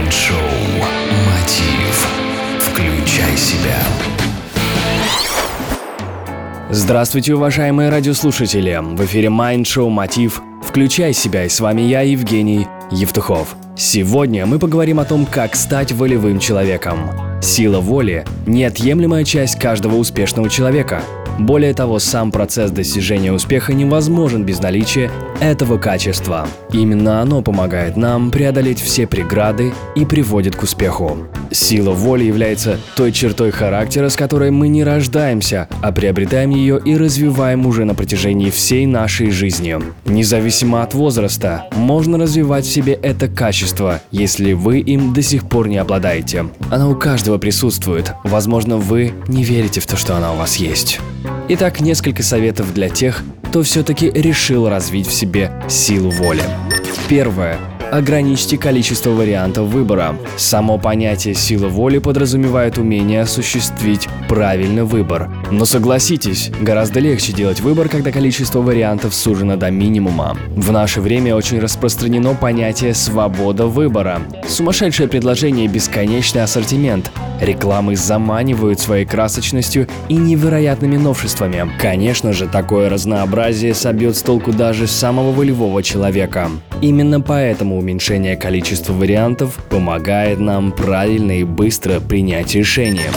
[0.00, 0.36] Майнд-шоу
[1.26, 2.08] «Мотив».
[2.58, 3.76] Включай себя.
[6.70, 8.80] Здравствуйте, уважаемые радиослушатели!
[8.82, 10.40] В эфире Майнд-шоу «Мотив».
[10.66, 13.56] Включай себя, и с вами я, Евгений Евтухов.
[13.76, 17.10] Сегодня мы поговорим о том, как стать волевым человеком.
[17.42, 21.02] Сила воли– неотъемлемая часть каждого успешного человека–
[21.40, 26.46] более того, сам процесс достижения успеха невозможен без наличия этого качества.
[26.72, 31.16] Именно оно помогает нам преодолеть все преграды и приводит к успеху.
[31.50, 36.96] Сила воли является той чертой характера, с которой мы не рождаемся, а приобретаем ее и
[36.96, 39.76] развиваем уже на протяжении всей нашей жизни.
[40.04, 45.68] Независимо от возраста, можно развивать в себе это качество, если вы им до сих пор
[45.68, 46.46] не обладаете.
[46.70, 48.12] Она у каждого присутствует.
[48.24, 51.00] Возможно, вы не верите в то, что она у вас есть.
[51.52, 56.44] Итак, несколько советов для тех, кто все-таки решил развить в себе силу воли.
[57.08, 57.58] Первое.
[57.90, 60.14] Ограничьте количество вариантов выбора.
[60.36, 65.28] Само понятие силы воли подразумевает умение осуществить правильный выбор.
[65.50, 70.36] Но согласитесь, гораздо легче делать выбор, когда количество вариантов сужено до минимума.
[70.48, 74.20] В наше время очень распространено понятие «свобода выбора».
[74.46, 77.10] Сумасшедшее предложение и бесконечный ассортимент.
[77.40, 81.70] Рекламы заманивают своей красочностью и невероятными новшествами.
[81.80, 86.50] Конечно же, такое разнообразие собьет с толку даже самого волевого человека.
[86.80, 93.10] Именно поэтому уменьшение количества вариантов помогает нам правильно и быстро принять решение.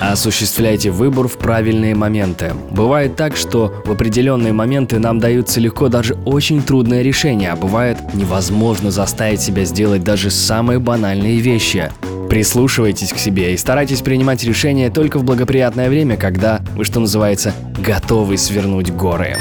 [0.00, 2.52] Осуществляйте выбор в правильные моменты.
[2.70, 7.98] Бывает так, что в определенные моменты нам даются легко даже очень трудные решения, а бывает
[8.14, 11.90] невозможно заставить себя сделать даже самые банальные вещи.
[12.28, 17.54] Прислушивайтесь к себе и старайтесь принимать решения только в благоприятное время, когда вы, что называется,
[17.78, 19.36] готовы свернуть горы.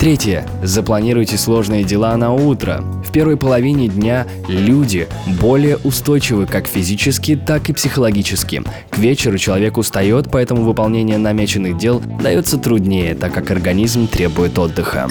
[0.00, 0.46] Третье.
[0.62, 2.82] Запланируйте сложные дела на утро.
[3.06, 5.06] В первой половине дня люди
[5.38, 8.62] более устойчивы как физически, так и психологически.
[8.88, 15.10] К вечеру человек устает, поэтому выполнение намеченных дел дается труднее, так как организм требует отдыха.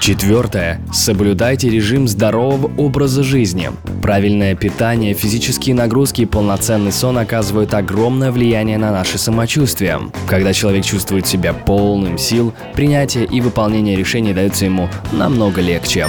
[0.00, 0.80] Четвертое.
[0.92, 3.70] Соблюдайте режим здорового образа жизни.
[4.02, 9.98] Правильное питание, физические нагрузки и полноценный сон оказывают огромное влияние на наше самочувствие.
[10.28, 16.08] Когда человек чувствует себя полным сил, принятие и выполнение решений дается ему намного легче.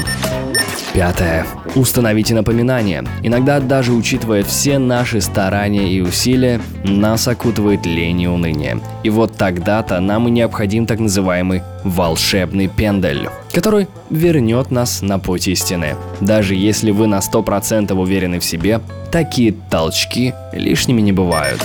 [0.94, 1.46] Пятое.
[1.78, 3.04] Установите напоминание.
[3.22, 8.80] Иногда, даже учитывая все наши старания и усилия, нас окутывает лень и уныние.
[9.04, 15.48] И вот тогда-то нам и необходим так называемый волшебный пендель, который вернет нас на путь
[15.48, 15.96] истины.
[16.20, 21.64] Даже если вы на 100% уверены в себе, такие толчки лишними не бывают.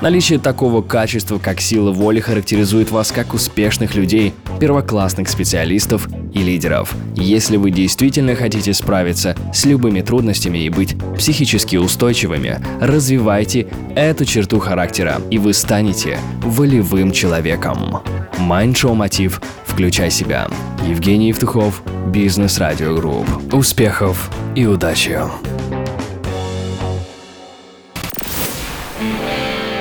[0.00, 6.94] Наличие такого качества, как сила воли, характеризует вас как успешных людей, первоклассных специалистов и лидеров.
[7.16, 13.66] Если вы действительно хотите справиться с любыми трудностями и быть психически устойчивыми, развивайте
[13.96, 17.98] эту черту характера, и вы станете волевым человеком.
[18.38, 20.48] Майндшоу «Мотив» «Включай себя».
[20.86, 23.26] Евгений Евтухов, Бизнес Радио Групп.
[23.52, 25.18] Успехов и удачи!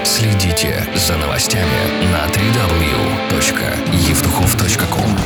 [0.07, 5.18] Следите за новостями на www.evtuchov.com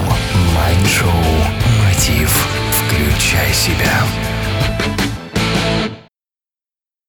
[0.56, 1.46] Майншоу
[1.78, 2.48] «Мотив.
[2.72, 4.04] Включай себя».